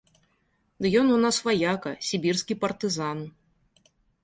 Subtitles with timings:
[0.85, 3.23] Ды ён у нас ваяка, сібірскі партызан.